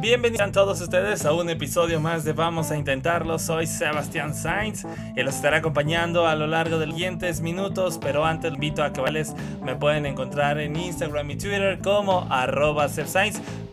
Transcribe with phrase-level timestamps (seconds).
[0.00, 3.38] Bienvenidos a todos ustedes a un episodio más de Vamos a Intentarlo.
[3.38, 7.98] Soy Sebastián Sainz y los estaré acompañando a lo largo de los siguientes minutos.
[8.00, 12.86] Pero antes invito a que vales me pueden encontrar en Instagram y Twitter como arroba.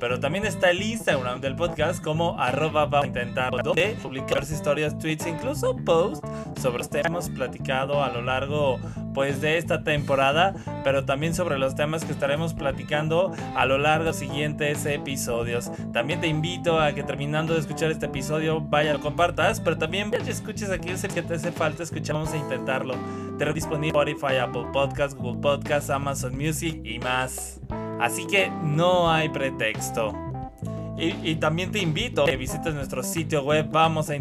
[0.02, 5.00] Pero también está el Instagram del podcast como arroba Vamos a Intentarlo, donde publicar historias,
[5.00, 6.28] tweets, incluso posts
[6.62, 8.80] sobre los temas platicado a lo largo
[9.18, 10.54] pues de esta temporada,
[10.84, 15.72] pero también sobre los temas que estaremos platicando a lo largo de los siguientes episodios.
[15.92, 20.12] También te invito a que terminando de escuchar este episodio vaya lo compartas, pero también
[20.12, 22.94] vaya escuches aquí ese que te hace falta escuchar, vamos a intentarlo.
[23.40, 27.60] Te disponible Spotify, Apple Podcasts, Google Podcasts, Amazon Music y más.
[28.00, 30.27] Así que no hay pretexto.
[30.98, 34.16] Y, también te invito a que visites nuestro sitio web Vamos a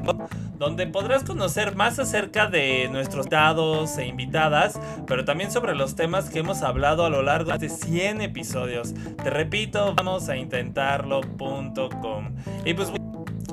[0.58, 6.30] donde podrás conocer más acerca de nuestros dados e invitadas, pero también sobre los temas
[6.30, 8.94] que hemos hablado a lo largo de 100 episodios.
[9.22, 12.34] Te repito, vamos a intentarlo.com.
[12.64, 12.92] Y pues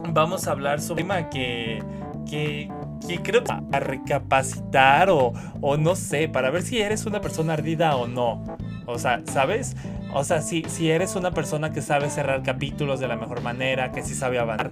[0.09, 1.83] vamos a hablar sobre un tema que,
[2.29, 2.69] que,
[3.07, 7.53] que creo que a recapacitar o, o no sé, para ver si eres una persona
[7.53, 8.43] ardida o no.
[8.85, 9.75] O sea, ¿sabes?
[10.13, 13.91] O sea, si, si eres una persona que sabe cerrar capítulos de la mejor manera,
[13.91, 14.69] que sí sabe avanzar,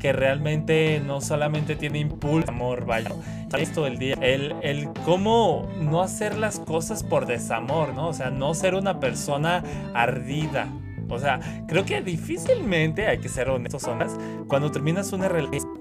[0.00, 3.10] que realmente no solamente tiene impulso, amor, vaya,
[3.56, 8.08] esto el día, el, el cómo no hacer las cosas por desamor, ¿no?
[8.08, 9.62] O sea, no ser una persona
[9.94, 10.66] ardida.
[11.08, 14.16] O sea, creo que difícilmente, hay que ser honestos, zonas,
[14.48, 15.80] cuando terminas una relación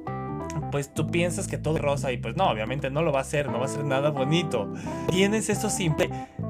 [0.71, 3.23] pues tú piensas que todo es rosa y pues no, obviamente no lo va a
[3.23, 4.71] ser, no va a ser nada bonito.
[5.09, 6.09] Tienes eso simple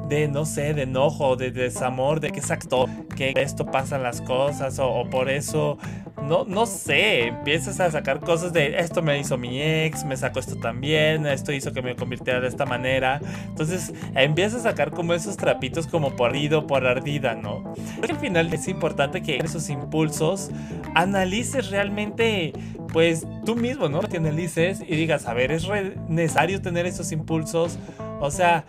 [0.09, 4.80] de, no sé, de enojo, de desamor, de que exacto, que esto pasan las cosas
[4.80, 5.78] o, por eso,
[6.24, 10.40] no, no sé, empiezas a sacar cosas de esto me hizo mi ex, me sacó
[10.40, 13.22] esto también, esto hizo que me convirtiera de esta manera.
[13.47, 17.74] Entonces empiezas a sacar como esos trapitos como por ido, por ardida, ¿no?
[18.02, 20.50] Creo que al final es importante que esos impulsos
[20.96, 22.53] analices realmente,
[22.91, 24.02] pues tú mismo, ¿no?
[24.02, 25.68] Que analices y digas, a ver, ¿es
[26.08, 27.78] necesario tener esos impulsos?
[28.20, 28.66] O sea,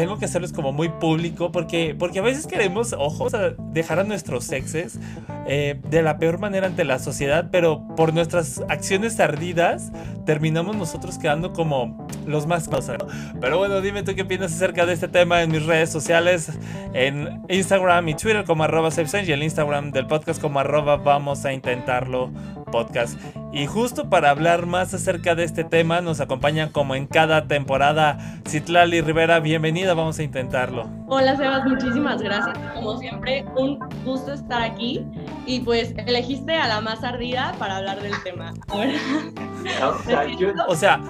[0.00, 3.34] tengo que hacerlos como muy público porque, porque a veces queremos, ojos,
[3.70, 4.98] dejar a nuestros exes
[5.46, 9.92] eh, de la peor manera ante la sociedad, pero por nuestras acciones ardidas
[10.24, 12.96] terminamos nosotros quedando como los más cosas.
[13.42, 16.50] Pero bueno, dime tú qué opinas acerca de este tema en mis redes sociales,
[16.94, 21.52] en Instagram y Twitter como arroba y el Instagram del podcast como arroba vamos a
[21.52, 22.30] intentarlo
[22.70, 23.18] podcast.
[23.52, 28.40] Y justo para hablar más acerca de este tema nos acompañan como en cada temporada
[28.48, 30.88] Citlali Rivera, bienvenida, vamos a intentarlo.
[31.08, 32.56] Hola Sebas, muchísimas gracias.
[32.74, 35.04] Como siempre, un gusto estar aquí
[35.46, 38.54] y pues elegiste a la más ardida para hablar del tema.
[40.68, 41.00] o sea,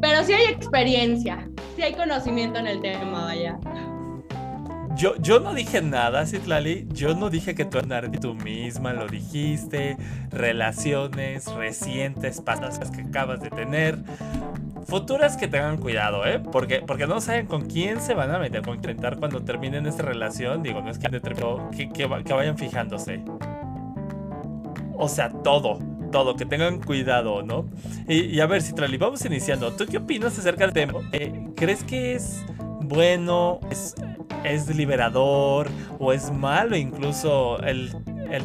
[0.00, 3.58] pero sí hay experiencia, sí hay conocimiento en el tema, vaya.
[4.96, 6.86] Yo, yo no dije nada, Citlali.
[6.92, 9.96] Yo no dije que tú eras tú misma lo dijiste.
[10.30, 13.98] Relaciones recientes, pasadas que acabas de tener.
[14.86, 16.40] Futuras que tengan cuidado, ¿eh?
[16.40, 18.80] Porque, porque no saben con quién se van a meter, con
[19.18, 20.62] cuando terminen esta relación.
[20.62, 23.22] Digo, no es que, que, que, que vayan fijándose.
[24.96, 25.78] O sea, todo
[26.12, 27.68] todo, que tengan cuidado, ¿no?
[28.06, 29.72] Y, a ver, Citlali, vamos iniciando.
[29.72, 31.00] ¿Tú qué opinas acerca del tema?
[31.10, 32.44] Eh, ¿Crees que es
[32.82, 33.94] bueno, es
[34.44, 37.92] es liberador o es malo incluso el,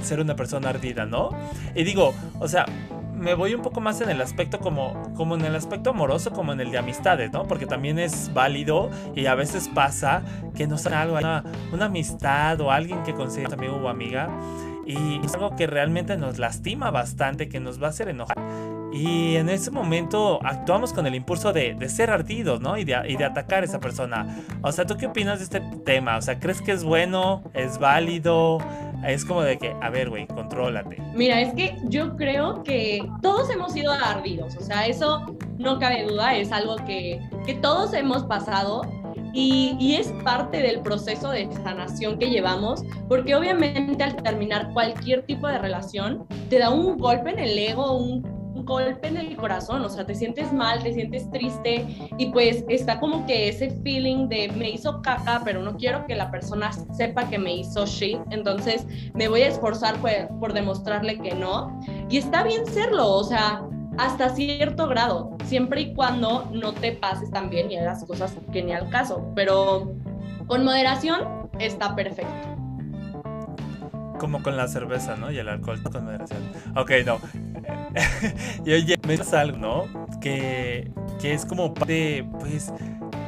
[0.04, 1.30] ser una persona ardida, ¿no?
[1.76, 2.66] Y digo, o sea,
[3.14, 6.54] me voy un poco más en el aspecto como, como en el aspecto amoroso como
[6.54, 7.48] en el de amistades, ¿no?
[7.48, 10.22] Porque también es válido y a veces pasa
[10.56, 14.30] que no sea algo, una, una amistad o alguien que considera amigo o amiga
[14.86, 18.38] y es algo que realmente nos lastima bastante, que nos va a hacer enojar.
[18.92, 22.78] Y en ese momento actuamos con el impulso de, ser ardidos, ¿no?
[22.78, 24.44] Y de, y de, atacar a esa persona.
[24.62, 26.18] O sea, ¿tú qué opinas de este tema?
[26.18, 27.44] O sea, ¿crees que es bueno?
[27.54, 28.60] ¿Es válido?
[29.06, 30.98] Es como de que, a ver, güey, contrólate.
[31.14, 34.56] Mira, es que yo creo que todos hemos sido ardidos.
[34.56, 36.36] O sea, eso no cabe duda.
[36.36, 38.82] Es algo que, que todos hemos pasado.
[39.34, 45.24] Y, y, es parte del proceso de sanación que llevamos, porque obviamente al terminar cualquier
[45.24, 48.37] tipo de relación, te da un golpe en el ego, un
[48.68, 51.86] golpe en el corazón, o sea, te sientes mal, te sientes triste
[52.18, 56.16] y pues está como que ese feeling de me hizo caca, pero no quiero que
[56.16, 61.18] la persona sepa que me hizo shit, entonces me voy a esforzar por, por demostrarle
[61.20, 61.80] que no.
[62.10, 63.64] Y está bien serlo, o sea,
[63.98, 68.62] hasta cierto grado, siempre y cuando no te pases tan bien y hagas cosas que
[68.62, 69.96] ni al caso, pero
[70.48, 72.57] con moderación está perfecto.
[74.20, 75.32] Como con la cerveza, ¿no?
[75.32, 76.42] Y el alcohol con moderación.
[76.76, 77.20] Ok, no.
[78.66, 80.20] y oye, me algo, ¿no?
[80.20, 80.92] Que,
[81.22, 82.74] que es como parte, pues,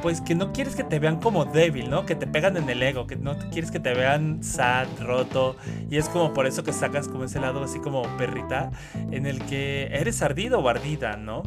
[0.02, 2.06] pues que no quieres que te vean como débil, ¿no?
[2.06, 5.56] Que te pegan en el ego, que no quieres que te vean sad, roto.
[5.90, 8.70] Y es como por eso que sacas como ese lado así como perrita,
[9.10, 11.42] en el que eres ardido o ardida, ¿no?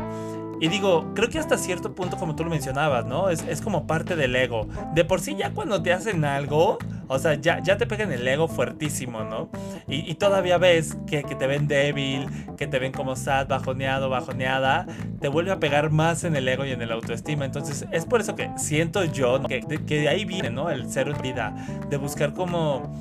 [0.59, 3.29] Y digo, creo que hasta cierto punto, como tú lo mencionabas, ¿no?
[3.29, 4.67] Es, es como parte del ego.
[4.93, 6.77] De por sí ya cuando te hacen algo,
[7.07, 9.49] o sea, ya, ya te pegan el ego fuertísimo, ¿no?
[9.87, 12.27] Y, todavía ves que, que, te ven débil,
[12.57, 14.87] que te ven como sad, bajoneado, bajoneada,
[15.19, 17.45] te vuelve a pegar más en el ego y en el autoestima.
[17.45, 20.69] Entonces, es por eso que siento yo que, que de ahí viene, ¿no?
[20.69, 21.53] El ser vida,
[21.89, 22.91] de buscar como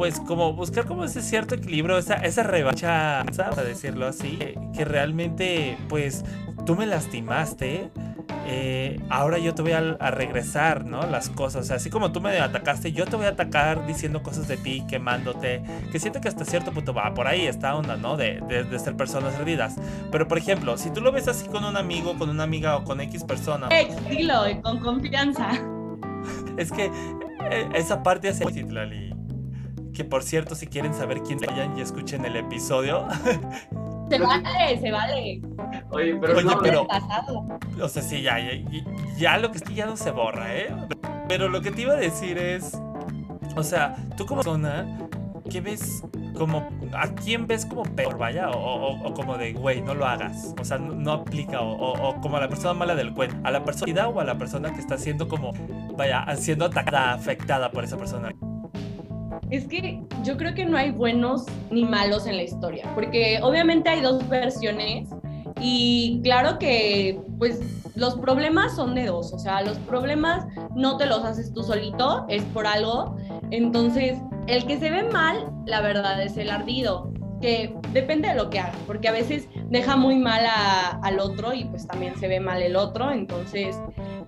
[0.00, 4.38] pues como buscar como ese cierto equilibrio, esa, esa revancha, a decirlo así,
[4.74, 6.24] que realmente pues
[6.64, 7.90] tú me lastimaste,
[8.46, 11.06] eh, ahora yo te voy a, a, regresar, ¿no?
[11.06, 11.62] Las cosas.
[11.62, 14.56] O sea, así como tú me atacaste, yo te voy a atacar diciendo cosas de
[14.56, 15.62] ti, quemándote.
[15.92, 18.16] Que siento que hasta cierto punto va por ahí esta onda, ¿no?
[18.16, 19.76] De, de, de, ser personas hervidas.
[20.10, 22.84] Pero por ejemplo, si tú lo ves así con un amigo, con una amiga o
[22.84, 23.68] con X persona.
[24.08, 25.50] Dilo, con confianza.
[26.56, 26.90] Es que
[27.50, 28.44] eh, esa parte hace.
[29.94, 33.06] Que por cierto, si quieren saber quién vayan y escuchen el episodio.
[34.10, 35.40] Se vale, se vale.
[35.90, 36.86] Oye, pero, Oye, no, pero
[37.80, 38.52] o sea, sí, ya, ya,
[39.16, 40.74] ya lo que sí ya no se borra, ¿eh?
[41.28, 42.76] Pero lo que te iba a decir es,
[43.56, 44.98] o sea, tú como persona,
[45.48, 46.02] ¿qué ves
[46.36, 48.50] como, a quién ves como peor, vaya?
[48.50, 51.92] O, o, o como de, güey, no lo hagas, o sea, no, no aplica, o,
[51.92, 54.72] o, como a la persona mala del cuento, a la persona o a la persona
[54.74, 55.52] que está siendo como,
[55.96, 58.34] vaya, siendo atacada, afectada por esa persona.
[59.50, 63.88] Es que yo creo que no hay buenos ni malos en la historia, porque obviamente
[63.88, 65.08] hay dos versiones
[65.60, 67.60] y claro que pues
[67.94, 72.24] los problemas son de dos, o sea, los problemas no te los haces tú solito,
[72.28, 73.16] es por algo.
[73.50, 78.50] Entonces, el que se ve mal, la verdad es el ardido, que depende de lo
[78.50, 82.28] que haga, porque a veces deja muy mal a, al otro y pues también se
[82.28, 83.76] ve mal el otro, entonces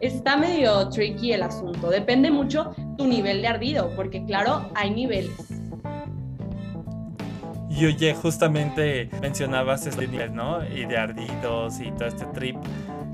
[0.03, 5.33] está medio tricky el asunto, depende mucho tu nivel de ardido, porque claro, hay niveles.
[7.71, 10.59] Y oye, justamente mencionabas este nivel, ¿no?
[10.69, 12.57] Y de ardidos y todo este trip,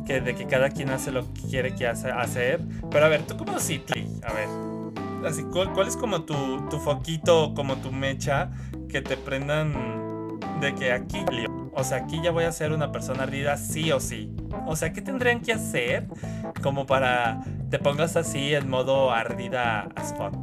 [0.05, 2.61] que de que cada quien hace lo que quiere que hace, hacer.
[2.91, 3.81] Pero a ver, tú como si,
[4.27, 4.49] a ver,
[5.25, 6.35] así, ¿cuál, cuál es como tu,
[6.71, 8.51] tu, foquito, como tu mecha,
[8.89, 11.19] que te prendan de que aquí,
[11.79, 14.35] o sea, aquí ya voy a ser una persona ardida sí o sí?
[14.67, 16.09] O sea, ¿qué tendrían que hacer
[16.61, 17.41] como para
[17.71, 20.35] te pongas así en modo ardida as fuck?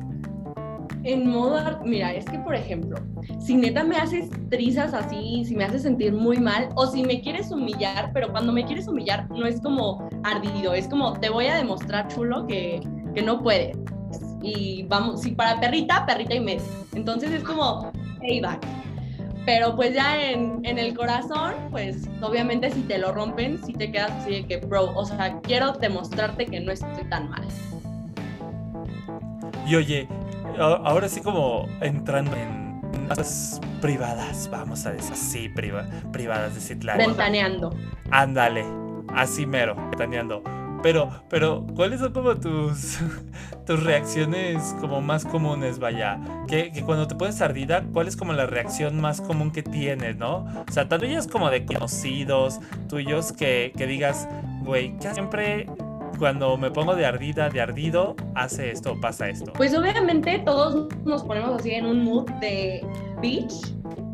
[1.04, 2.98] En modo, mira, es que por ejemplo,
[3.40, 7.22] si neta me haces trizas así, si me haces sentir muy mal, o si me
[7.22, 11.48] quieres humillar, pero cuando me quieres humillar no es como ardido, es como te voy
[11.48, 12.80] a demostrar chulo que,
[13.14, 13.78] que no puedes.
[14.42, 16.64] Y vamos, si para perrita, perrita y media.
[16.94, 18.85] Entonces es como payback.
[19.46, 23.92] Pero pues ya en, en, el corazón, pues obviamente si te lo rompen, si te
[23.92, 27.48] quedas así de que, bro, o sea, quiero demostrarte que no estoy tan mal.
[29.68, 30.08] Y oye,
[30.60, 37.06] ahora sí como entrando en cosas privadas, vamos a decir así, priva, privadas de Citlali.
[37.06, 37.76] Ventaneando.
[38.12, 38.66] Ándale,
[39.10, 40.44] así mero, ventaneando.
[40.86, 43.00] Pero, pero, ¿cuáles son como tus,
[43.66, 46.20] tus reacciones como más comunes, vaya?
[46.48, 50.16] Que, que, cuando te pones ardida, ¿cuál es como la reacción más común que tienes,
[50.18, 50.46] no?
[50.70, 54.30] O sea, tanto ellos como de conocidos, tuyos, que, que digas,
[54.62, 55.66] güey, que siempre
[56.20, 59.54] cuando me pongo de ardida, de ardido, hace esto, pasa esto.
[59.54, 62.86] Pues obviamente todos nos ponemos así en un mood de
[63.24, 63.74] bitch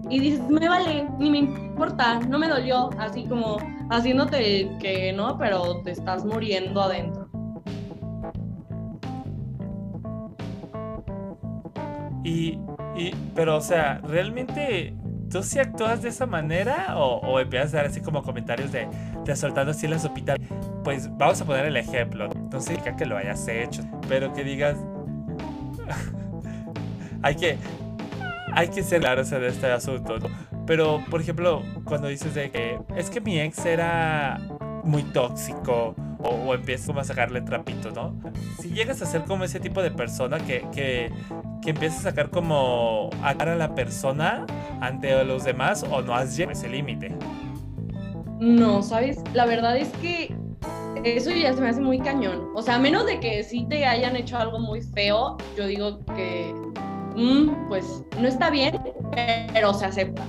[0.09, 3.57] y dices, me vale, ni me importa, no me dolió, así como
[3.91, 7.29] haciéndote que no, pero te estás muriendo adentro.
[12.23, 12.57] Y,
[12.95, 14.95] y pero o sea, realmente
[15.29, 16.97] ¿tú sí actúas de esa manera?
[16.97, 18.87] ¿O, o empiezas a dar así como comentarios de,
[19.25, 20.35] de soltando así la sopita?
[20.83, 22.29] Pues vamos a poner el ejemplo.
[22.51, 24.77] No significa que lo hayas hecho, pero que digas.
[27.21, 27.57] hay que.
[28.53, 30.17] Hay que ser claros de este asunto.
[30.71, 34.39] Pero, por ejemplo, cuando dices de que es que mi ex era
[34.85, 38.15] muy tóxico o, o como a sacarle trapito, ¿no?
[38.57, 41.11] Si llegas a ser como ese tipo de persona que, que,
[41.61, 44.45] que empieza a sacar como a la persona
[44.79, 47.17] ante los demás o no has llegado a ese límite.
[48.39, 49.17] No, ¿sabes?
[49.33, 50.33] La verdad es que
[51.03, 52.47] eso ya se me hace muy cañón.
[52.55, 55.99] O sea, a menos de que sí te hayan hecho algo muy feo, yo digo
[56.15, 56.55] que,
[57.17, 58.79] mm, pues, no está bien,
[59.53, 60.23] pero se acepta.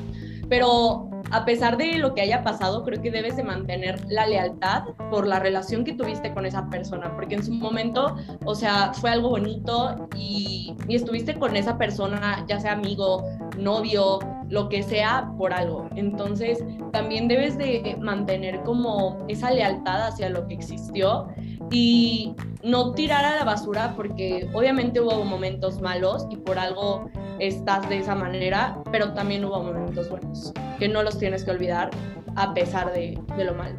[0.52, 4.82] Pero a pesar de lo que haya pasado, creo que debes de mantener la lealtad
[5.11, 9.09] por la relación que tuviste con esa persona, porque en su momento, o sea, fue
[9.09, 13.25] algo bonito y, estuviste con esa persona, ya sea amigo,
[13.56, 14.18] novio,
[14.50, 15.88] lo que sea, por algo.
[15.97, 21.28] Entonces, también debes de mantener como esa lealtad hacia lo que existió
[21.71, 27.88] y no tirar a la basura porque obviamente hubo momentos malos y por algo estás
[27.88, 31.90] de esa manera, pero también hubo momentos buenos, que no los tienes que olvidar
[32.37, 33.76] a pesar de, de lo malo.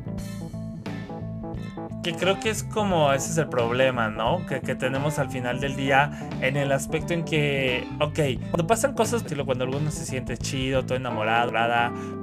[2.03, 4.45] Que creo que es como ese es el problema, ¿no?
[4.45, 6.11] Que, que, tenemos al final del día
[6.41, 8.19] en el aspecto en que, ok,
[8.51, 11.53] cuando pasan cosas, cuando alguno se siente chido, todo enamorado,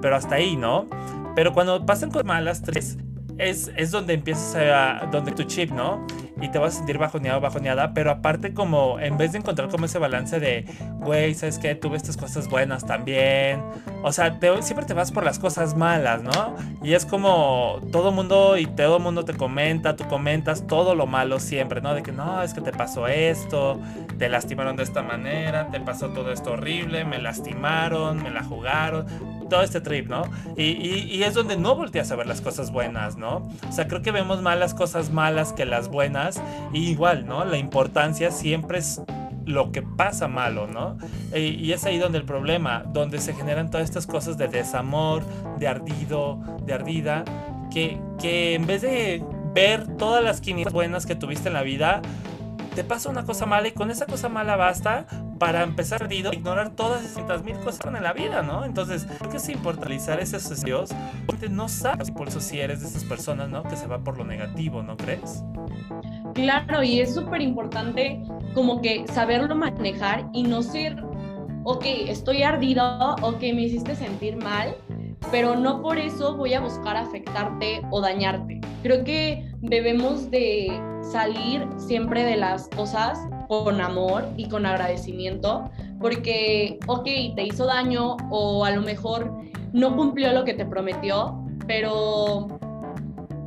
[0.03, 0.87] pero hasta ahí, ¿no?
[1.35, 2.99] Pero cuando pasan cosas malas, tres,
[3.41, 6.07] es, es donde empiezas a, donde tu chip, ¿no?
[6.41, 9.87] y te vas a sentir bajoneado, bajoneada, pero aparte como en vez de encontrar como
[9.87, 10.65] ese balance de,
[10.99, 11.75] güey, ¿sabes qué?
[11.75, 13.63] Tuve estas cosas buenas también.
[14.03, 16.57] O sea, siempre te vas por las cosas malas, ¿no?
[16.83, 21.41] Y es como todo mundo y todo mundo te comenta, tú comentas todo lo malo
[21.41, 21.95] siempre, ¿no?
[21.95, 23.79] De que no, es que te pasó esto,
[24.19, 29.07] te lastimaron de esta manera, te pasó todo esto horrible, me lastimaron, me la jugaron
[29.51, 30.23] todo este trip, ¿no?
[30.57, 33.49] Y, y, es donde no volteas a ver las cosas buenas, ¿no?
[33.69, 36.41] O sea, creo que vemos más las cosas malas que las buenas.
[36.73, 37.45] Y igual, ¿no?
[37.45, 39.03] La importancia siempre es
[39.45, 40.97] lo que pasa malo, ¿no?
[41.37, 45.23] Y, es ahí donde el problema, donde se generan todas estas cosas de desamor,
[45.59, 47.25] de ardido, de ardida,
[47.71, 52.01] que, que en vez de ver todas las quinientas buenas que tuviste en la vida,
[52.75, 55.07] te pasa una cosa mala y con esa cosa mala basta
[55.41, 58.67] para empezar a ignorar todas esas mil cosas en la vida, ¿no?
[58.67, 60.91] Entonces, creo que es importante esos deseos,
[61.25, 63.63] porque no sabes, eso si eres de esas personas, ¿no?
[63.63, 65.43] Que se va por lo negativo, ¿no crees?
[66.35, 71.03] Claro, y es súper importante como que saberlo manejar y no ser,
[71.65, 74.77] ok, estoy ardido, ok, me hiciste sentir mal,
[75.31, 78.61] pero no por eso voy a buscar afectarte o dañarte.
[78.83, 80.71] Creo que debemos de
[81.01, 83.19] salir siempre de las cosas
[83.51, 85.69] con amor y con agradecimiento,
[86.01, 87.05] porque, ok,
[87.35, 89.35] te hizo daño o a lo mejor
[89.73, 92.47] no cumplió lo que te prometió, pero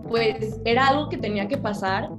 [0.10, 2.10] pues era algo que tenía que pasar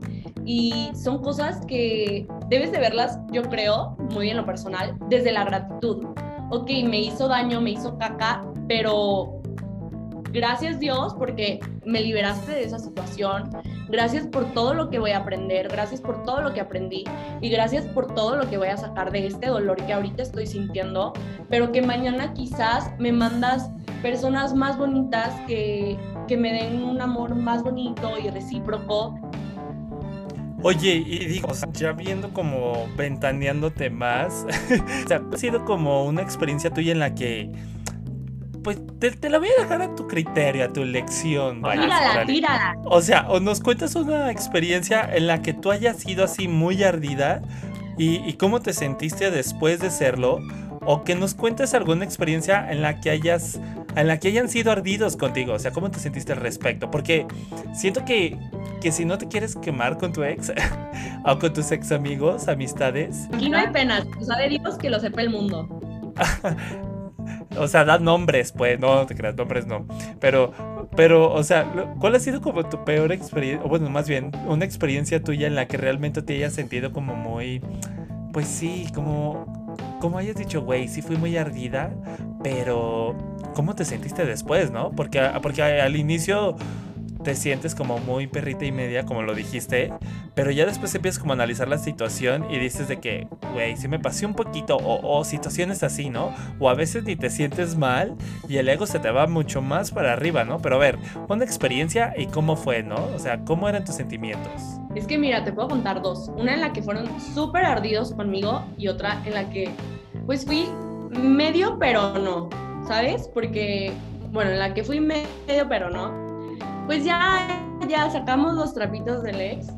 [0.47, 5.45] y son cosas que debes de verlas, yo creo, muy en lo personal, desde la
[5.45, 6.07] gratitud.
[6.51, 9.43] Ok, me hizo daño, me hizo caca, pero
[10.35, 13.51] gracias Dios porque me liberaste de esa situación,
[13.89, 17.05] gracias por todo lo que voy a aprender, gracias por todo lo que aprendí.
[17.41, 20.47] Y gracias por todo lo que voy a sacar de este dolor que ahorita estoy
[20.47, 21.13] sintiendo,
[21.49, 23.71] pero que mañana quizás me mandas
[24.03, 29.19] personas más bonitas que, que me den un amor más bonito y recíproco.
[30.63, 34.47] Oye, y digo, ya viendo como ventaneándote más,
[35.05, 37.53] o sea, ha sido como una experiencia tuya en la que
[38.65, 41.63] pues te, la voy a dejar a tu criterio, a tu elección.
[41.63, 42.77] Tírala, tírala.
[42.87, 46.83] O sea, o nos cuentas una experiencia en la que tú hayas sido así muy
[46.83, 47.43] ardida
[47.97, 50.41] y, cómo te sentiste después de serlo.
[50.87, 53.61] O que nos cuentes alguna experiencia en la que hayas.
[53.97, 55.53] En la que hayan sido ardidos contigo.
[55.53, 56.91] O sea, ¿cómo te sentiste al respecto?
[56.91, 57.27] Porque
[57.75, 58.37] siento que,
[58.81, 60.53] que si no te quieres quemar con tu ex
[61.25, 63.29] o con tus ex amigos, amistades.
[63.33, 64.05] Aquí no hay penas.
[64.21, 65.69] O sea, de Dios que lo sepa el mundo.
[67.59, 69.87] O sea, da nombres, pues, no te creas, nombres no.
[70.21, 70.53] Pero,
[70.97, 73.65] pero, o sea, ¿cuál ha sido como tu peor experiencia?
[73.65, 77.15] O bueno, más bien, una experiencia tuya en la que realmente te hayas sentido como
[77.15, 77.61] muy.
[78.33, 79.65] Pues sí, como.
[80.01, 81.93] Como hayas dicho, güey, sí fui muy ardida,
[82.43, 83.17] pero.
[83.55, 84.91] ¿Cómo te sentiste después, no?
[84.91, 86.57] Porque, porque al inicio
[87.25, 89.93] te sientes como muy perrita y media, como lo dijiste,
[90.35, 93.89] pero ya después empiezas como a analizar la situación y dices de que, güey, si
[93.89, 96.33] me pasé un poquito, o, situaciones así, ¿no?
[96.61, 98.15] O a veces ni te sientes mal
[98.47, 100.61] y el ego se te va mucho más para arriba, ¿no?
[100.61, 102.97] Pero a ver, una experiencia y cómo fue, ¿no?
[103.15, 104.53] O sea, ¿cómo eran tus sentimientos?
[104.95, 106.31] Es que mira, te puedo contar dos.
[106.37, 109.71] Una en la que fueron súper ardidos conmigo y otra en la que,
[110.27, 110.69] pues fui
[111.11, 112.51] medio, pero no,
[112.87, 113.31] ¿sabes?
[113.33, 113.93] Porque,
[114.31, 115.27] bueno, en la que fui medio,
[115.69, 116.24] pero no
[116.87, 117.47] pues ya,
[117.89, 119.69] ya sacamos los trapitos del ex.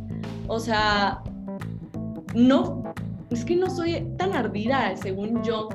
[0.48, 1.22] O sea,
[2.34, 2.82] no,
[3.30, 5.68] es que no soy tan ardida, según yo,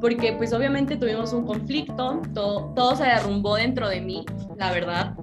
[0.00, 4.24] porque pues obviamente tuvimos un conflicto, todo, todo se derrumbó dentro de mí,
[4.58, 5.14] la verdad.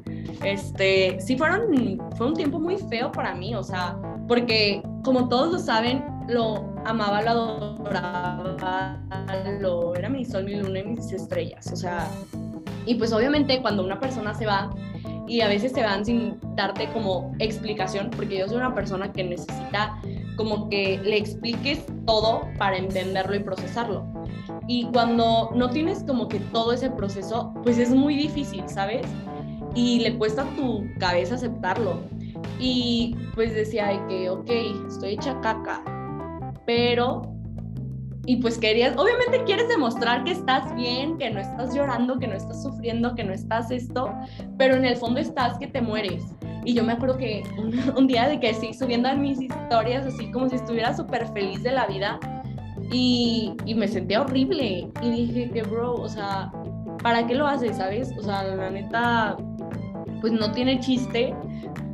[0.44, 5.52] Este, sí fueron, fue un tiempo muy feo para mí, o sea, porque como todos
[5.52, 9.00] lo saben, lo amaba, lo adoraba,
[9.60, 12.08] lo, era mi sol, mi luna y mis estrellas, o sea,
[12.86, 14.70] y pues obviamente cuando una persona se va,
[15.28, 19.24] y a veces se van sin darte como explicación, porque yo soy una persona que
[19.24, 20.00] necesita
[20.36, 24.06] como que le expliques todo para entenderlo y procesarlo.
[24.68, 29.06] Y cuando no tienes como que todo ese proceso, pues es muy difícil, ¿sabes?
[29.76, 32.02] Y le cuesta a tu cabeza aceptarlo.
[32.60, 34.50] Y pues decía que, ok,
[34.88, 35.84] estoy hecha caca,
[36.66, 37.33] pero
[38.26, 42.36] y pues querías, obviamente quieres demostrar que estás bien, que no estás llorando, que no
[42.36, 44.14] estás sufriendo, que no estás esto,
[44.58, 46.24] pero en el fondo estás que te mueres.
[46.64, 47.44] Y yo me acuerdo que
[47.98, 51.64] un, día de que sí, subiendo a mis historias, así como si estuviera súper feliz
[51.64, 52.20] de la vida,
[52.92, 54.88] y, y, me sentía horrible.
[55.02, 56.52] Y dije que, bro, o sea,
[57.02, 58.12] ¿para qué lo haces, sabes?
[58.18, 59.36] O sea, la neta,
[60.22, 61.34] pues no tiene chiste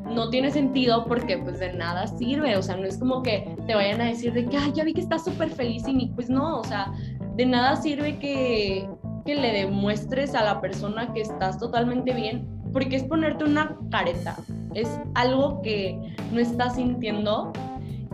[0.10, 3.76] no tiene sentido porque pues de nada sirve, o sea, no es como que te
[3.76, 6.60] vayan a decir de que, ay, ya vi que estás súper feliz y pues no,
[6.60, 6.92] o sea,
[7.36, 8.90] de nada sirve que,
[9.26, 14.36] que le demuestres a la persona que estás totalmente bien, porque es ponerte una careta,
[14.74, 17.52] es algo que no estás sintiendo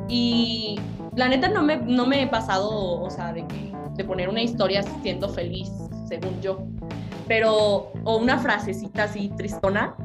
[0.08, 0.80] y
[1.16, 4.42] la neta no me, no me he pasado, o sea, de, que, de poner una
[4.42, 5.72] historia siendo feliz,
[6.08, 6.60] según yo,
[7.28, 9.96] pero, o una frasecita así tristona,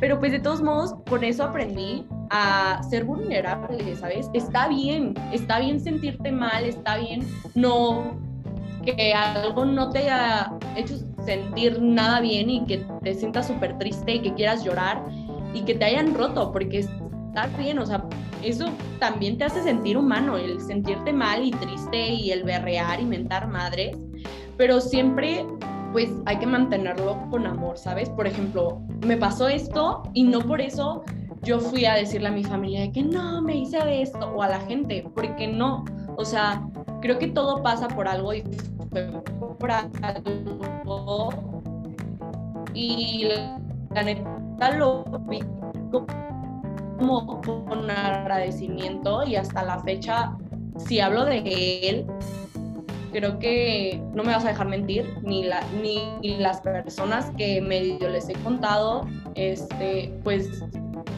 [0.00, 4.28] pero pues de todos modos, con eso aprendí a ser vulnerable, ¿sabes?
[4.34, 8.18] Está bien, está bien sentirte mal, está bien no
[8.84, 14.16] que algo no te haya hecho sentir nada bien y que te sientas súper triste
[14.16, 15.02] y que quieras llorar
[15.54, 18.04] y que te hayan roto, porque está bien, o sea,
[18.42, 18.66] eso
[18.98, 23.48] también te hace sentir humano, el sentirte mal y triste y el berrear y mentar
[23.48, 23.96] madres,
[24.56, 25.46] pero siempre
[25.94, 28.10] pues hay que mantenerlo con amor, ¿sabes?
[28.10, 31.04] Por ejemplo, me pasó esto y no por eso
[31.44, 34.48] yo fui a decirle a mi familia de que no, me hice esto, o a
[34.48, 35.84] la gente, porque no,
[36.16, 36.68] o sea,
[37.00, 38.42] creo que todo pasa por algo y
[39.60, 41.30] por algo.
[42.74, 43.28] Y
[43.94, 45.38] la neta lo vi
[46.98, 50.36] como con agradecimiento y hasta la fecha,
[50.76, 51.38] si hablo de
[51.88, 52.06] él,
[53.14, 58.08] creo que no me vas a dejar mentir, ni, la, ni las personas que medio
[58.08, 60.62] les he contado, este, pues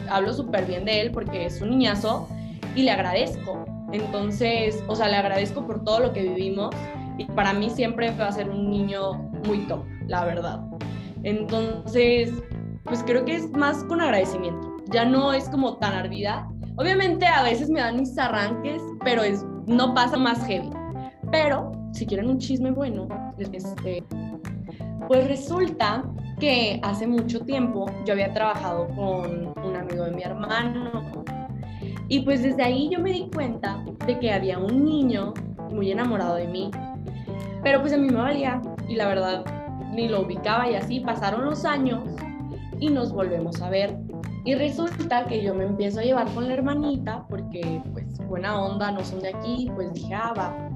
[0.07, 2.29] hablo súper bien de él porque es un niñazo
[2.75, 3.65] y le agradezco.
[3.91, 6.75] Entonces, o sea, le agradezco por todo lo que vivimos
[7.17, 9.13] y para mí siempre va a ser un niño
[9.47, 10.61] muy top, la verdad.
[11.23, 12.31] Entonces,
[12.83, 14.77] pues creo que es más con agradecimiento.
[14.91, 16.47] Ya no es como tan ardida.
[16.75, 20.69] Obviamente a veces me dan mis arranques, pero es, no pasa más heavy.
[21.31, 24.03] Pero si quieren un chisme bueno, este,
[25.07, 26.03] pues resulta
[26.39, 31.23] que hace mucho tiempo yo había trabajado con un amigo de mi hermano.
[32.09, 35.33] Y pues desde ahí yo me di cuenta de que había un niño
[35.71, 36.71] muy enamorado de mí,
[37.63, 39.43] pero pues a mí me valía y la verdad
[39.91, 42.03] ni lo ubicaba y así pasaron los años
[42.79, 43.97] y nos volvemos a ver.
[44.45, 48.91] Y resulta que yo me empiezo a llevar con la hermanita porque pues buena onda,
[48.91, 50.69] no son de aquí, pues dije, ah, va,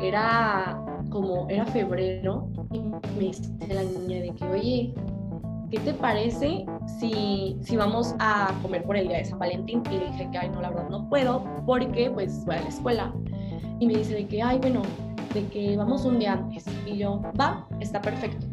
[0.00, 0.80] era
[1.10, 4.94] como, era febrero, y me dice la niña de que, oye,
[5.70, 6.66] ¿qué te parece
[6.98, 9.82] si, si vamos a comer por el día de San Valentín?
[9.90, 12.68] Y le dije que, ay, no, la verdad no puedo, porque pues voy a la
[12.68, 13.14] escuela.
[13.78, 14.82] Y me dice de que, ay, bueno,
[15.34, 16.64] de que vamos un día antes.
[16.86, 18.46] Y yo, va, está perfecto.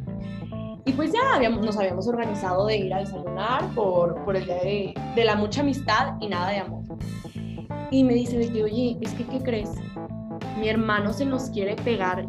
[0.85, 4.55] Y pues ya habíamos, nos habíamos organizado de ir a desayunar por, por el día
[4.55, 6.83] de, de la mucha amistad y nada de amor.
[7.89, 9.69] Y me dice de que, oye, es que, ¿qué crees?
[10.63, 12.25] Mi hermano se nos quiere pegar.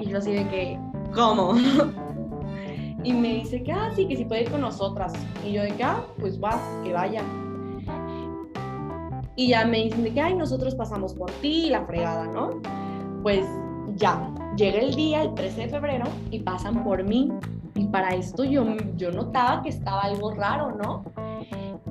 [0.00, 0.78] Y yo así de que,
[1.14, 1.54] ¿cómo?
[3.04, 5.12] y me dice que, ah, sí, que sí puede ir con nosotras.
[5.46, 7.22] Y yo de que, ah, pues va, que vaya.
[9.36, 12.60] Y ya me dicen de que, ay, nosotros pasamos por ti, la fregada, ¿no?
[13.22, 13.46] Pues
[13.94, 17.30] ya, llega el día, el 13 de febrero, y pasan por mí.
[17.76, 18.64] Y para esto yo,
[18.96, 21.04] yo notaba que estaba algo raro, ¿no?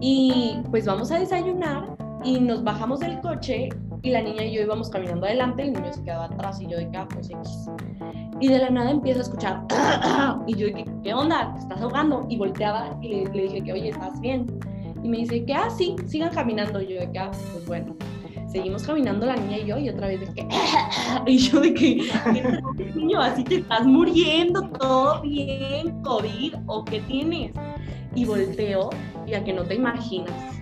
[0.01, 3.69] Y pues vamos a desayunar y nos bajamos del coche
[4.01, 6.77] y la niña y yo íbamos caminando adelante, el niño se quedaba atrás y yo
[6.77, 7.69] de que, ah, pues X.
[8.41, 9.61] Y de la nada empiezo a escuchar,
[10.47, 11.53] y yo que, ¿qué onda?
[11.53, 12.25] ¿Te estás ahogando?
[12.27, 14.47] Y volteaba y le, dije que, oye, ¿estás bien?
[15.03, 16.81] Y me dice que, ah, sí, sigan caminando.
[16.81, 17.95] Y yo de que, ah, pues bueno.
[18.47, 20.47] Seguimos caminando la niña y yo y otra vez de que,
[21.27, 22.07] y yo de que,
[22.77, 23.21] ¿qué niño?
[23.21, 27.51] Así te estás muriendo, todo bien, COVID, o qué tienes.
[28.15, 28.89] Y volteo
[29.27, 30.55] y a que no te imaginas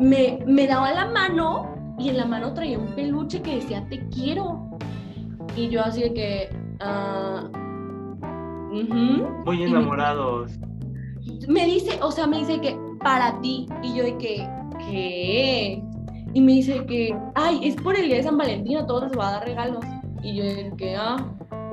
[0.00, 4.06] me, me daba la mano y en la mano traía un peluche que decía te
[4.08, 4.70] quiero.
[5.56, 6.56] Y yo así de que...
[6.80, 7.48] Uh,
[9.44, 10.52] Muy enamorados.
[11.48, 13.66] Me, dice, o sea, me dice que para ti.
[13.82, 14.48] Y yo de que,
[14.90, 15.82] ¿qué?
[16.34, 19.18] Y me dice que, ay, es por el día de San Valentín, a todos les
[19.18, 19.84] va a dar regalos.
[20.22, 21.16] Y yo de que, ah,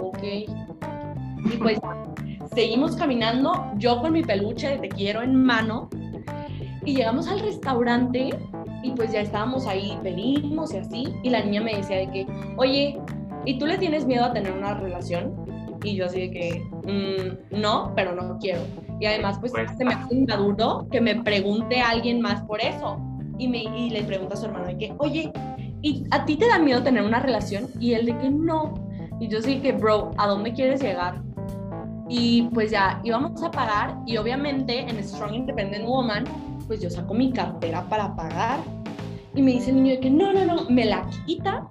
[0.01, 0.23] ok.
[0.23, 1.79] Y pues
[2.55, 5.89] seguimos caminando, yo con mi peluche de te quiero en mano,
[6.85, 8.29] y llegamos al restaurante
[8.81, 12.27] y pues ya estábamos ahí, pedimos y así, y la niña me decía de que,
[12.57, 12.99] oye,
[13.45, 15.33] ¿y tú le tienes miedo a tener una relación?
[15.83, 16.63] Y yo así de que,
[17.51, 18.61] mm, no, pero no quiero.
[18.99, 22.61] Y además, pues, pues se me hace inmaduro que me pregunte a alguien más por
[22.61, 22.97] eso.
[23.37, 25.31] Y, me, y le pregunta a su hermano de que, oye,
[25.81, 27.67] ¿y a ti te da miedo tener una relación?
[27.79, 28.73] Y él de que no.
[29.19, 31.21] Y yo sí que, bro, ¿a dónde quieres llegar?
[32.07, 36.25] Y pues ya íbamos a pagar y obviamente en Strong Independent Woman,
[36.67, 38.59] pues yo saco mi cartera para pagar.
[39.35, 41.67] Y me dice el niño de que no, no, no, me la quita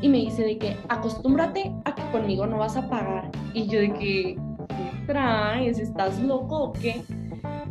[0.00, 3.30] y me dice de que acostúmbrate a que conmigo no vas a pagar.
[3.54, 5.78] Y yo de que, ¿qué traes?
[5.78, 7.02] ¿Estás loco o qué?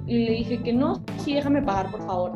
[0.07, 2.31] Y le dije que no, sí, déjame pagar, por favor.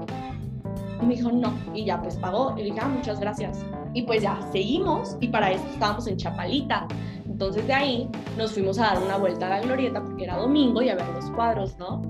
[1.02, 1.54] Y me dijo, no.
[1.74, 2.54] Y ya, pues pagó.
[2.56, 3.66] Y le dije, ah, muchas gracias.
[3.94, 5.18] Y pues ya, seguimos.
[5.20, 6.88] Y para eso estábamos en Chapalita.
[7.26, 10.82] Entonces de ahí nos fuimos a dar una vuelta a la glorieta porque era domingo
[10.82, 12.02] y a ver los cuadros, ¿no?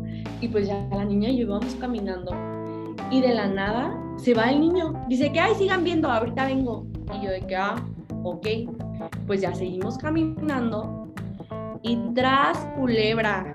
[0.41, 2.31] Y pues ya la niña y yo íbamos caminando.
[3.11, 4.93] Y de la nada se va el niño.
[5.07, 6.85] Dice que, ay, sigan viendo, ahorita vengo.
[7.13, 7.75] Y yo de que, ah,
[8.23, 8.47] ok.
[9.27, 11.07] Pues ya seguimos caminando.
[11.81, 13.53] Y tras culebra,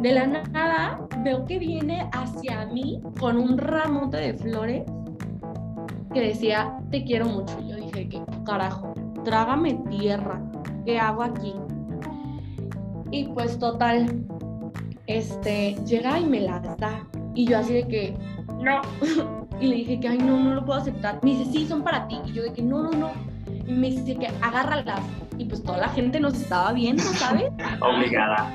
[0.00, 4.84] de la nada veo que viene hacia mí con un ramote de flores
[6.12, 7.58] que decía, te quiero mucho.
[7.66, 8.92] Yo dije, ¿qué carajo?
[9.24, 10.42] Trágame tierra.
[10.84, 11.54] ¿Qué hago aquí?
[13.10, 14.26] Y pues total,
[15.06, 17.06] este, llega y me las da.
[17.34, 18.16] Y yo así de que,
[18.60, 18.82] no.
[19.60, 21.20] y le dije que, ay, no, no lo puedo aceptar.
[21.22, 22.18] Me dice, sí, son para ti.
[22.26, 23.10] Y yo de que, no, no, no.
[23.66, 25.00] Y me dice que agárralas.
[25.38, 27.50] Y pues toda la gente nos estaba viendo, ¿sabes?
[27.80, 28.52] Obligada.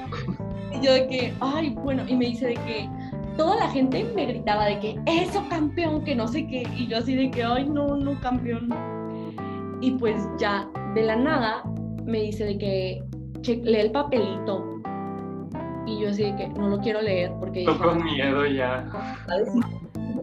[0.74, 2.90] Y yo de que, ay, bueno, y me dice de que
[3.38, 6.68] toda la gente me gritaba de que, eso campeón, que no sé qué.
[6.76, 8.70] Y yo así de que, ay, no, no, campeón.
[9.82, 11.64] Y pues ya de la nada
[12.04, 13.04] me dice de que,
[13.64, 14.79] lee el papelito
[15.89, 17.62] y yo así de que no lo quiero leer porque...
[17.62, 18.89] Estoy con miedo ya.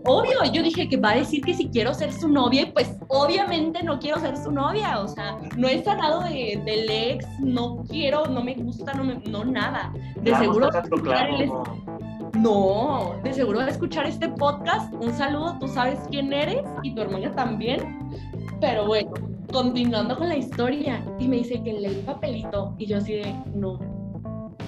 [0.05, 2.97] Obvio, yo dije que va a decir que si quiero ser su novia y pues
[3.09, 7.85] obviamente no quiero ser su novia, o sea, no he sanado de, del ex, no
[7.89, 9.93] quiero, no me gusta, no, me, no nada.
[10.23, 10.71] De seguro...
[12.35, 14.93] No, de seguro a escuchar este podcast.
[14.93, 17.99] Un saludo, tú sabes quién eres y tu hermana también.
[18.61, 19.13] Pero bueno,
[19.51, 21.03] continuando con la historia.
[21.19, 23.79] Y me dice que el papelito y yo así de, no,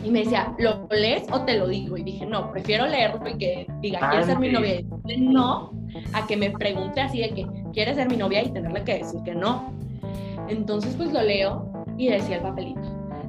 [0.05, 1.97] y me decía, ¿lo lees o te lo digo?
[1.97, 4.81] Y dije, no, prefiero leerlo y que diga, ¿quieres ser mi novia?
[5.07, 5.73] Y no,
[6.13, 8.43] a que me pregunte así de que, ¿quieres ser mi novia?
[8.43, 9.73] Y tenerle que decir que no.
[10.49, 12.81] Entonces, pues lo leo y decía el papelito.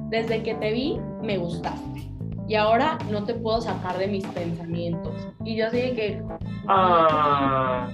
[0.08, 2.10] Desde que te vi, me gustaste.
[2.48, 5.14] Y ahora no te puedo sacar de mis pensamientos.
[5.44, 6.22] Y yo así de que...
[6.66, 7.88] Ah.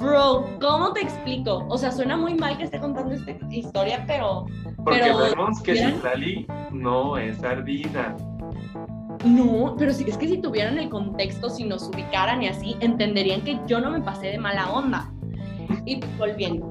[0.00, 1.66] Bro, ¿cómo te explico?
[1.68, 4.46] O sea, suena muy mal que esté contando esta historia, pero
[4.82, 8.16] porque vemos que Citlali no es ardida.
[9.26, 13.42] No, pero si, es que si tuvieran el contexto, si nos ubicaran y así, entenderían
[13.42, 15.12] que yo no me pasé de mala onda.
[15.84, 16.66] Y volviendo,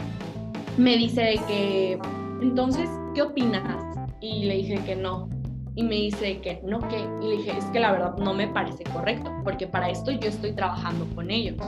[0.77, 1.99] me dice que,
[2.41, 3.85] entonces, ¿qué opinas?
[4.21, 5.29] Y le dije que no.
[5.75, 6.97] Y me dice que no, que.
[7.21, 10.29] Y le dije, es que la verdad no me parece correcto, porque para esto yo
[10.29, 11.61] estoy trabajando con ellos.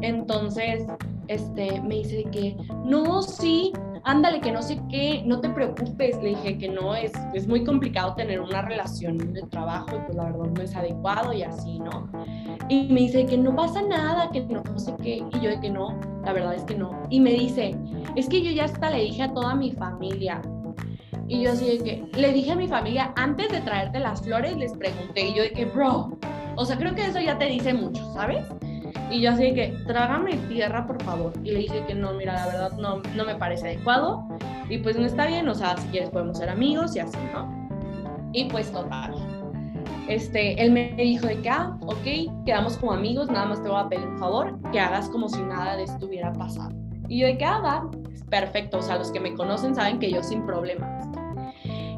[0.00, 0.86] Entonces,
[1.28, 3.72] este, me dice que, no, sí,
[4.04, 6.16] ándale, que no sé qué, no te preocupes.
[6.22, 10.16] Le dije que no, es, es muy complicado tener una relación de trabajo y pues
[10.16, 12.08] la verdad no es adecuado y así, ¿no?
[12.68, 15.22] Y me dice que no pasa nada, que no, sé qué.
[15.32, 17.02] Y yo de que no, la verdad es que no.
[17.10, 17.76] Y me dice,
[18.14, 20.40] es que yo ya hasta le dije a toda mi familia.
[21.28, 24.56] Y yo así de que, le dije a mi familia, antes de traerte las flores,
[24.56, 25.28] les pregunté.
[25.28, 26.16] Y yo de que, bro,
[26.56, 28.46] o sea, creo que eso ya te dice mucho, ¿sabes?
[29.10, 31.32] Y yo así de que, trágame tierra, por favor.
[31.44, 34.26] Y le dije que no, mira, la verdad no, no me parece adecuado.
[34.68, 37.68] Y pues no está bien, o sea, si quieres podemos ser amigos y así, ¿no?
[38.32, 39.14] Y pues total.
[40.08, 43.80] Este, él me dijo de que, ah, ok, quedamos como amigos, nada más te voy
[43.80, 46.70] a pedir un favor, que hagas como si nada de esto hubiera pasado.
[47.08, 47.90] Y yo de que, ah, va,
[48.28, 50.95] perfecto, o sea, los que me conocen saben que yo sin problemas.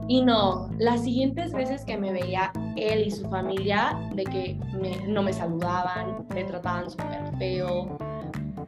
[0.08, 4.58] Y no, las siguientes veces que me veía él y su familia, de que
[5.06, 7.98] no me saludaban, me trataban súper feo.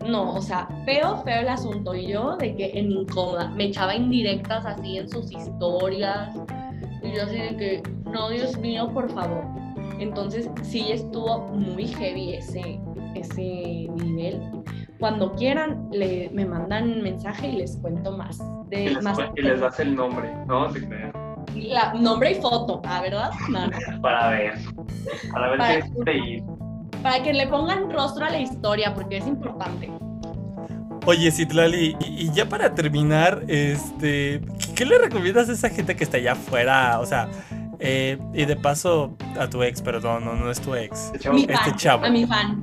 [0.07, 1.94] No, o sea, feo, feo el asunto.
[1.94, 6.37] Y yo de que en incómoda, me echaba indirectas así en sus historias.
[7.03, 9.42] Y yo así de que, no, Dios mío, por favor.
[9.98, 12.79] Entonces sí estuvo muy heavy ese,
[13.14, 14.42] ese nivel.
[14.98, 18.38] Cuando quieran, le, me mandan mensaje y les cuento más.
[18.68, 20.68] De, y, les, más y les das el nombre, ¿no?
[21.55, 23.31] La, nombre y foto, ¿ah, ¿verdad?
[24.03, 24.59] para ver,
[25.33, 26.43] para ver para, qué
[27.03, 29.91] Para que le pongan rostro a la historia, porque es importante.
[31.07, 34.43] Oye, Citlali, y, ya para terminar, este,
[34.75, 37.01] ¿qué le recomiendas a esa gente que está allá afuera?
[37.01, 37.29] O sea,
[37.83, 41.13] Eh, y de paso, a tu ex, perdón, no, no es tu ex.
[41.33, 42.05] Mi fan, este chavo.
[42.05, 42.63] A mi fan.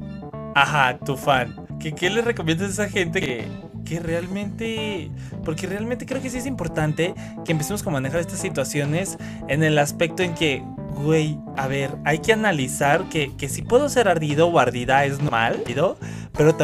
[0.53, 1.55] Ajá, tu fan.
[1.79, 3.47] ¿Qué, qué le recomiendas a esa gente que,
[3.87, 5.09] que realmente,
[5.45, 7.13] porque realmente creo que sí es importante
[7.45, 10.61] que empecemos a manejar estas situaciones en el aspecto en que,
[10.95, 15.21] güey, a ver, hay que analizar que, que si puedo ser ardido o ardida es
[15.21, 15.97] normal, pero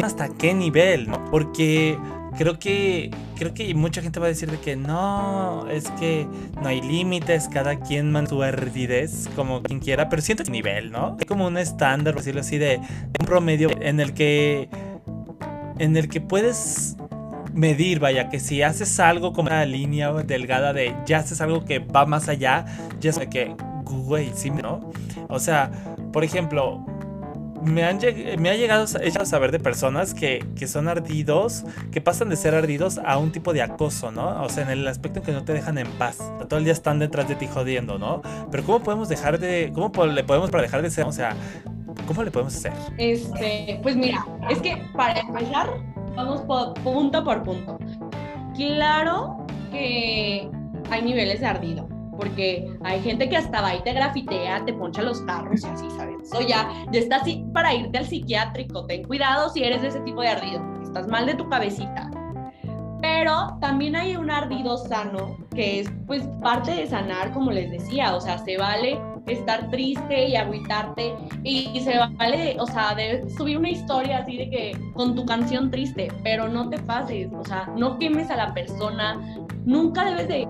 [0.02, 1.24] hasta qué nivel, ¿no?
[1.30, 1.98] Porque
[2.36, 6.26] creo que creo que mucha gente va a decir de que no, es que
[6.60, 10.92] no hay límites, cada quien manda su ardidez como quien quiera, pero siento que nivel,
[10.92, 11.16] ¿no?
[11.18, 12.80] Hay como un estándar, por decirlo así, de
[13.18, 14.68] un promedio en el que
[15.78, 16.96] en el que puedes
[17.54, 21.78] medir, vaya, que si haces algo como una línea delgada de ya haces algo que
[21.78, 22.66] va más allá,
[23.00, 24.92] ya es que, güey, sí, ¿no?
[25.28, 25.70] O sea,
[26.12, 26.84] por ejemplo,
[27.62, 27.98] me, han
[28.38, 32.54] me ha llegado a saber de personas que, que, son ardidos, que pasan de ser
[32.54, 34.42] ardidos a un tipo de acoso, ¿no?
[34.42, 36.18] O sea, en el aspecto en que no te dejan en paz.
[36.48, 38.20] Todo el día están detrás de ti jodiendo, ¿no?
[38.50, 39.72] Pero ¿cómo podemos dejar de...
[39.74, 41.06] ¿Cómo le podemos para dejar de ser?
[41.06, 41.36] O sea,
[42.06, 42.72] ¿cómo le podemos hacer?
[42.98, 45.68] Este, pues mira, es que para empezar
[46.16, 46.42] Vamos
[46.82, 47.78] punto por punto.
[48.54, 50.48] Claro que
[50.90, 55.02] hay niveles de ardido, porque hay gente que hasta va y te grafitea, te poncha
[55.02, 56.16] los carros y así, ¿sabes?
[56.22, 58.86] Eso ya, ya está así para irte al psiquiátrico.
[58.86, 62.10] Ten cuidado si eres de ese tipo de ardido, estás mal de tu cabecita.
[63.00, 68.14] Pero también hay un ardido sano, que es pues parte de sanar, como les decía,
[68.14, 71.14] o sea, se vale estar triste y agüitarte.
[71.42, 75.70] Y, se vale, o sea, de subir una historia así de que con tu canción
[75.70, 79.20] triste, pero no te pases, o sea, no quemes a la persona,
[79.64, 80.48] nunca debes de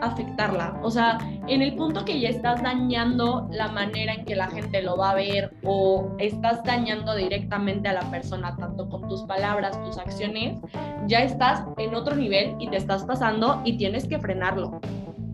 [0.00, 4.48] afectarla, o sea, en el punto que ya estás dañando la manera en que la
[4.48, 9.22] gente lo va a ver o estás dañando directamente a la persona, tanto con tus
[9.22, 10.58] palabras, tus acciones,
[11.06, 14.80] ya estás en otro nivel y te estás pasando y tienes que frenarlo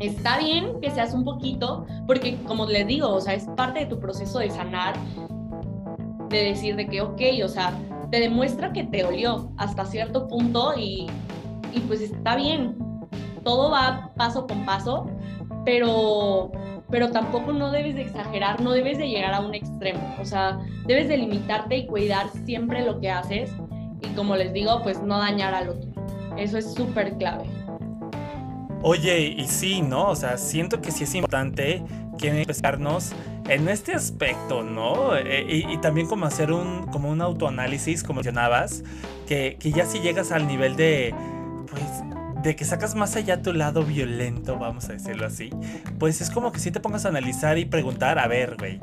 [0.01, 3.87] está bien que seas un poquito, porque como les digo, o sea, es parte de
[3.87, 4.95] tu proceso de sanar,
[6.29, 7.73] de decir de que, ok, o sea,
[8.11, 11.07] te demuestra que te dolió hasta cierto punto y,
[11.73, 12.77] y pues está bien,
[13.45, 15.07] todo va paso con paso,
[15.65, 16.51] pero,
[16.91, 20.59] pero tampoco no debes de exagerar, no debes de llegar a un extremo, o sea,
[20.87, 23.51] debes de limitarte y cuidar siempre lo que haces
[24.01, 25.91] y como les digo, pues no dañar al otro.
[26.37, 27.58] Eso es súper clave.
[28.83, 30.09] Oye, y sí, ¿no?
[30.09, 31.83] O sea, siento que sí es importante
[32.19, 33.13] que empezarnos
[33.49, 35.17] en este aspecto, ¿no?
[35.17, 38.85] Eh, y, también como hacer un, como un autoanálisis, como mencionabas,
[39.27, 41.15] que, que ya si llegas al nivel de,
[41.71, 41.85] pues,
[42.43, 45.51] de que sacas más allá tu lado violento, vamos a decirlo así,
[45.99, 48.81] pues es como que si te pongas a analizar y preguntar, a ver, güey,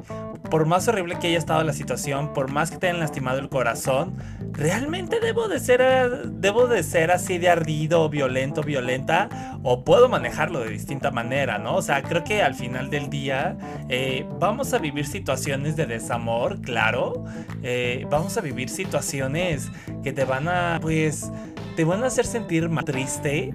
[0.56, 3.50] por más horrible que haya estado la situación, por más que te hayan lastimado el
[3.50, 4.15] corazón,
[4.54, 9.28] ¿realmente debo de ser, debo de ser así de ardido, violento, violenta?
[9.63, 11.76] ¿O puedo manejarlo de distinta manera, no?
[11.76, 13.58] O sea, creo que al final del día
[13.89, 17.26] eh, vamos a vivir situaciones de desamor, claro,
[17.62, 19.70] eh, vamos a vivir situaciones
[20.04, 21.34] que te van a, pues,
[21.76, 23.54] te van a hacer sentir más triste,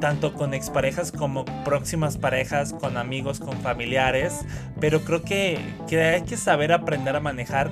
[0.00, 4.44] tanto con exparejas como próximas parejas, con amigos, con familiares,
[4.80, 5.58] pero creo que,
[5.90, 7.70] hay que saber aprender a manejar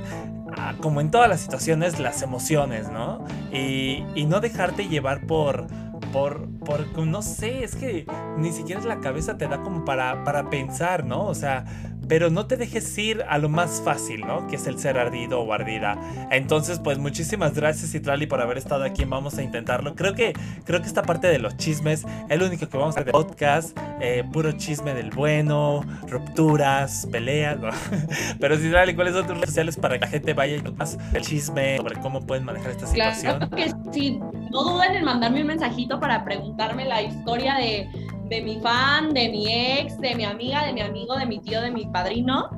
[0.57, 3.25] ah, como en todas las situaciones, las emociones, ¿no?
[3.53, 5.67] Y, y no dejarte llevar por,
[6.15, 8.07] por, por, no sé, es que
[8.39, 11.27] ni siquiera la cabeza te da como para, para pensar, ¿no?
[11.27, 11.65] O sea,
[12.09, 14.47] pero no te dejes ir a lo más fácil, ¿no?
[14.47, 15.99] Que es el ser ardido o ardida.
[16.31, 19.05] Entonces, pues muchísimas gracias Citrali por haber estado aquí.
[19.05, 19.95] Vamos a intentarlo.
[19.95, 20.33] Creo que
[20.65, 23.13] creo que esta parte de los chismes es lo único que vamos a hacer de
[23.13, 27.71] podcast, eh, puro chisme del bueno, rupturas, peleas, ¿no?
[28.41, 31.23] Pero Citrali, ¿cuáles son tus redes sociales para que la gente vaya y más el
[31.23, 33.39] chisme sobre cómo pueden manejar esta situación?
[33.39, 37.89] Claro que sí, no duden en mandarme un mensajito para preguntarme la historia de
[38.35, 41.61] de mi fan, de mi ex, de mi amiga, de mi amigo, de mi tío,
[41.61, 42.51] de mi padrino,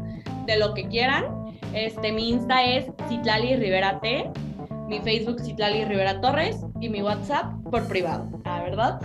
[0.46, 1.26] de lo que quieran.
[1.74, 4.30] Este, mi Insta es Citlali Rivera T,
[4.88, 9.00] mi Facebook Citlali Rivera Torres y mi WhatsApp por privado, ¿la verdad?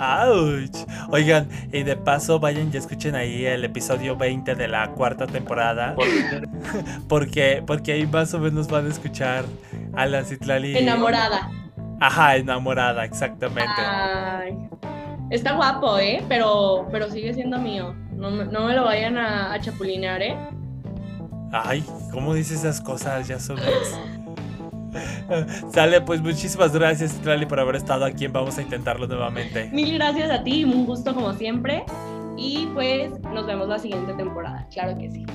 [0.00, 0.84] ¡Auch!
[1.10, 5.94] Oigan, y de paso vayan y escuchen ahí el episodio 20 de la cuarta temporada.
[7.08, 9.44] porque, porque ahí más o menos van a escuchar
[9.94, 10.76] a la Citlali.
[10.76, 11.48] Enamorada.
[12.00, 13.70] Ajá, enamorada, exactamente.
[13.76, 14.56] Ay.
[15.30, 16.24] Está guapo, ¿eh?
[16.28, 17.94] Pero, pero sigue siendo mío.
[18.12, 20.36] No, no me lo vayan a, a, chapulinear, ¿eh?
[21.52, 23.28] Ay, ¿cómo dices esas cosas?
[23.28, 23.58] Ya son.
[25.72, 28.26] Sale, pues muchísimas gracias, Trali, por haber estado aquí.
[28.26, 29.68] Vamos a intentarlo nuevamente.
[29.72, 31.84] Mil gracias a ti, un gusto como siempre.
[32.36, 35.26] Y pues nos vemos la siguiente temporada, claro que sí.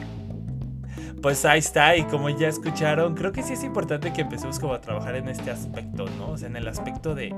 [1.24, 4.74] Pues ahí está, y como ya escucharon, creo que sí es importante que empecemos como
[4.74, 6.32] a trabajar en este aspecto, ¿no?
[6.32, 7.34] O sea, en el aspecto de,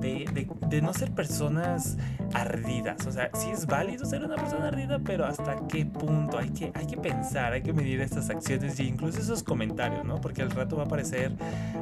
[0.00, 1.96] de, no ser personas
[2.34, 3.06] ardidas.
[3.06, 6.72] O sea, sí es válido ser una persona ardida, pero hasta qué punto hay que,
[6.74, 10.20] hay que pensar, hay que medir estas acciones e incluso esos comentarios, ¿no?
[10.20, 11.30] Porque al rato va a aparecer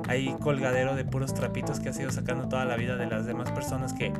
[0.09, 3.51] ahí colgadero de puros trapitos que has ido sacando toda la vida de las demás
[3.51, 4.13] personas que,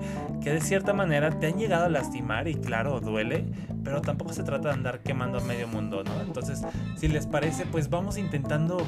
[0.43, 3.45] que de cierta manera te han llegado a lastimar y claro, duele,
[3.85, 6.21] pero tampoco se trata de andar quemando a medio mundo, ¿no?
[6.23, 6.63] Entonces,
[6.97, 8.79] si parece, pues vamos intentando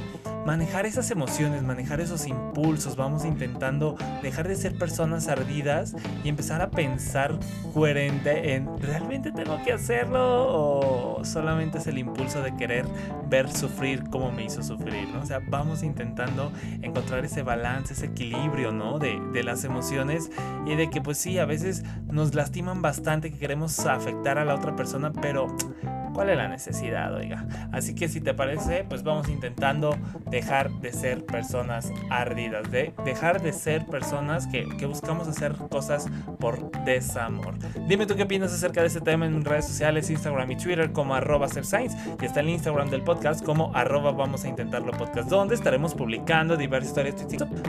[0.46, 6.62] manejar esas emociones, manejar esos impulsos, vamos intentando dejar de ser personas ardidas y empezar
[6.62, 7.38] a pensar
[7.74, 12.86] coherente en ¿realmente tengo que hacerlo o solamente es el impulso de querer
[13.28, 15.20] ver sufrir como me hizo sufrir, ¿no?
[15.20, 18.98] O sea, vamos intentando encontrar ese balance, ese equilibrio, ¿no?
[18.98, 20.30] De, de las emociones
[20.66, 24.54] y de que pues sí, a veces nos lastiman bastante, que queremos afectar a la
[24.54, 25.48] otra persona, pero
[26.18, 27.46] ¿Cuál es la necesidad, oiga?
[27.70, 29.96] Así que si te parece, pues vamos intentando
[30.28, 36.08] dejar de ser personas ardidas, de dejar de ser personas que, que buscamos hacer cosas
[36.40, 37.54] por desamor.
[37.86, 41.14] Dime tú qué opinas acerca de este tema en redes sociales, Instagram y Twitter como
[41.14, 45.54] arroba Science y está el Instagram del podcast como arroba vamos a intentarlo podcast, donde
[45.54, 47.14] estaremos publicando diversas historias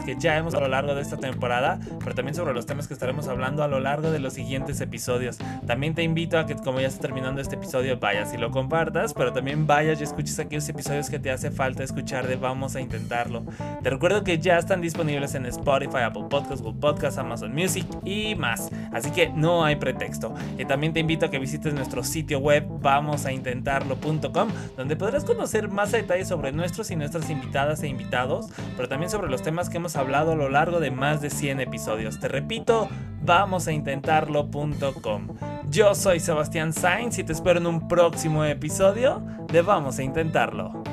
[0.07, 2.95] que ya hemos a lo largo de esta temporada, pero también sobre los temas que
[2.95, 5.37] estaremos hablando a lo largo de los siguientes episodios.
[5.67, 9.13] También te invito a que como ya está terminando este episodio, vayas y lo compartas,
[9.13, 12.81] pero también vayas y escuches aquellos episodios que te hace falta escuchar de Vamos a
[12.81, 13.43] Intentarlo.
[13.83, 18.35] Te recuerdo que ya están disponibles en Spotify, Apple Podcasts, Google Podcasts, Amazon Music y
[18.35, 18.69] más.
[18.91, 20.33] Así que no hay pretexto.
[20.57, 25.91] Y también te invito a que visites nuestro sitio web vamosaintentarlo.com, donde podrás conocer más
[25.91, 29.95] detalles sobre nuestros y nuestras invitadas e invitados, pero también sobre los temas que hemos
[29.95, 32.19] hablado a lo largo de más de 100 episodios.
[32.19, 32.89] Te repito,
[33.29, 35.27] vamosaintentarlo.com.
[35.69, 40.88] Yo soy Sebastián Sainz y te espero en un próximo episodio de Vamos a Intentarlo.